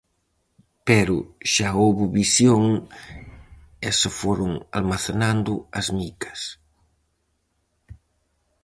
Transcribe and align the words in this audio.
Pero 0.87 1.17
xa 1.53 1.69
houbo 1.81 2.03
visión 2.19 2.63
e 3.87 3.89
se 3.99 4.09
foron 4.19 4.51
almacenando 4.79 5.53
as 5.79 5.87
micas... 5.99 6.41